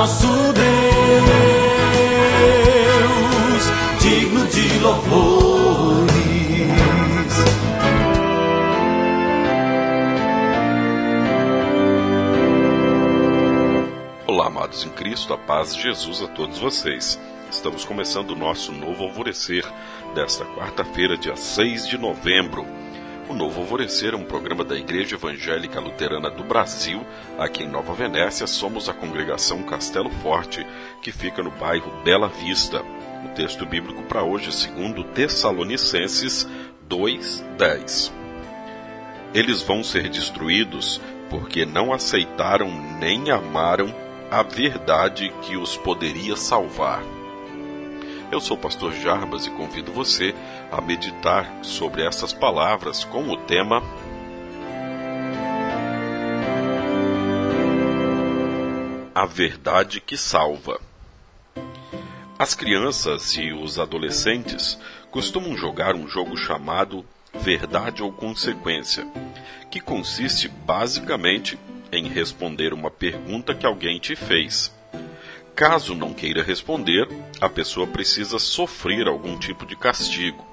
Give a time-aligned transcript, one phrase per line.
[0.00, 0.64] nosso Deus,
[4.00, 6.10] digno de louvores.
[14.26, 17.20] Olá, amados em Cristo, a paz de Jesus a todos vocês.
[17.50, 19.70] Estamos começando o nosso novo alvorecer
[20.14, 22.64] desta quarta-feira, dia 6 de novembro.
[23.30, 27.06] O Novo Alvorecer é um programa da Igreja Evangélica Luterana do Brasil.
[27.38, 30.66] Aqui em Nova Venécia, somos a congregação Castelo Forte,
[31.00, 32.82] que fica no bairro Bela Vista.
[33.24, 36.44] O texto bíblico para hoje é segundo Tessalonicenses
[36.88, 38.12] 2:10.
[39.32, 41.00] Eles vão ser destruídos
[41.30, 43.94] porque não aceitaram nem amaram
[44.28, 47.19] a verdade que os poderia salvar.
[48.30, 50.32] Eu sou o pastor Jarbas e convido você
[50.70, 53.82] a meditar sobre essas palavras com o tema
[59.12, 60.80] A verdade que salva.
[62.38, 64.78] As crianças e os adolescentes
[65.10, 69.06] costumam jogar um jogo chamado Verdade ou Consequência,
[69.70, 71.58] que consiste basicamente
[71.92, 74.72] em responder uma pergunta que alguém te fez
[75.54, 77.08] Caso não queira responder,
[77.40, 80.46] a pessoa precisa sofrer algum tipo de castigo.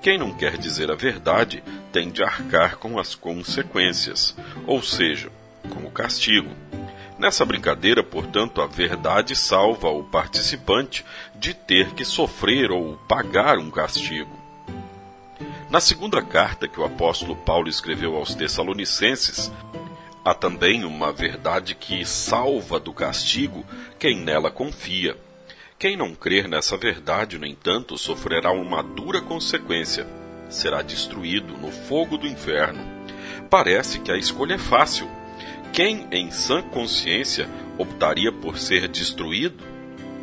[0.00, 1.62] Quem não quer dizer a verdade
[1.92, 5.30] tem de arcar com as consequências, ou seja,
[5.68, 6.50] com o castigo.
[7.18, 11.04] Nessa brincadeira, portanto, a verdade salva o participante
[11.34, 14.38] de ter que sofrer ou pagar um castigo.
[15.68, 19.50] Na segunda carta que o apóstolo Paulo escreveu aos Tessalonicenses,
[20.28, 23.64] Há também uma verdade que salva do castigo
[23.98, 25.16] quem nela confia.
[25.78, 30.06] Quem não crer nessa verdade, no entanto, sofrerá uma dura consequência.
[30.50, 32.84] Será destruído no fogo do inferno.
[33.48, 35.08] Parece que a escolha é fácil.
[35.72, 37.48] Quem, em sã consciência,
[37.78, 39.64] optaria por ser destruído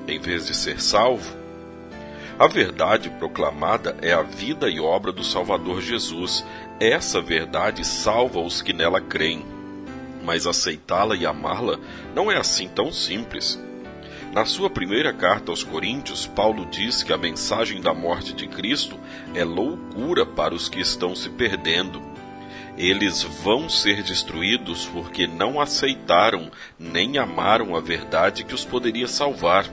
[0.08, 1.36] em vez de ser salvo?
[2.38, 6.46] A verdade proclamada é a vida e obra do Salvador Jesus.
[6.80, 9.55] Essa verdade salva os que nela creem
[10.26, 11.80] mas aceitá-la e amá-la
[12.16, 13.62] não é assim tão simples.
[14.34, 19.00] Na sua primeira carta aos Coríntios, Paulo diz que a mensagem da morte de Cristo
[19.34, 22.02] é loucura para os que estão se perdendo.
[22.78, 29.66] Eles vão ser destruídos porque não aceitaram nem amaram a verdade que os poderia salvar.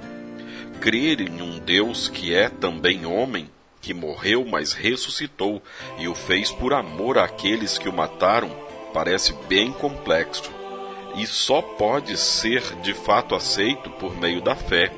[0.81, 5.61] Crer em um Deus que é também homem, que morreu, mas ressuscitou,
[5.99, 8.49] e o fez por amor àqueles que o mataram,
[8.93, 10.63] parece bem complexo
[11.15, 14.93] e só pode ser de fato aceito por meio da fé.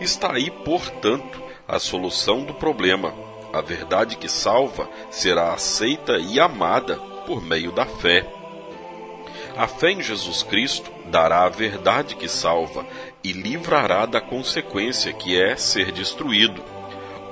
[0.00, 3.14] Está aí, portanto, a solução do problema.
[3.52, 6.96] A verdade que salva será aceita e amada
[7.26, 8.26] por meio da fé.
[9.56, 12.86] A fé em Jesus Cristo dará a verdade que salva
[13.22, 16.62] e livrará da consequência que é ser destruído.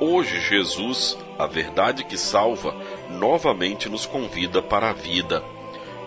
[0.00, 2.74] Hoje, Jesus, a verdade que salva,
[3.08, 5.42] novamente nos convida para a vida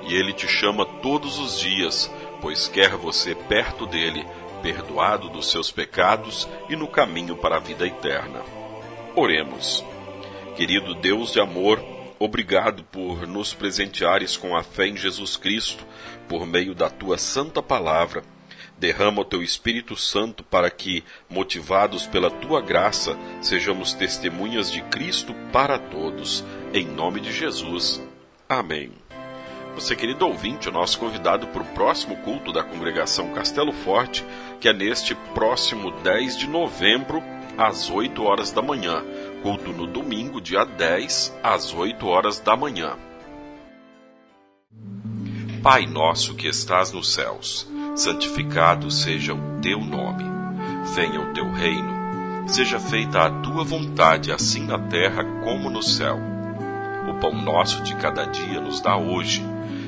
[0.04, 4.26] e ele te chama todos os dias, pois quer você perto dele,
[4.62, 8.42] perdoado dos seus pecados e no caminho para a vida eterna.
[9.16, 9.84] Oremos.
[10.56, 11.84] Querido Deus de amor,
[12.20, 15.86] obrigado por nos presenteares com a fé em Jesus Cristo
[16.28, 18.24] por meio da tua santa palavra.
[18.78, 25.36] Derrama o teu Espírito Santo para que, motivados pela tua graça, sejamos testemunhas de Cristo
[25.52, 26.44] para todos.
[26.74, 28.02] Em nome de Jesus.
[28.48, 29.01] Amém.
[29.76, 34.26] Você, querido ouvinte, o nosso convidado para o próximo culto da congregação Castelo Forte,
[34.60, 37.24] que é neste próximo 10 de novembro,
[37.58, 39.04] às 8 horas da manhã.
[39.42, 42.98] Culto no domingo, dia 10, às 8 horas da manhã.
[45.64, 50.24] Pai nosso que estás nos céus, santificado seja o teu nome.
[50.94, 52.02] Venha o teu reino.
[52.48, 56.20] Seja feita a tua vontade, assim na terra como no céu.
[57.10, 59.44] O pão nosso de cada dia nos dá hoje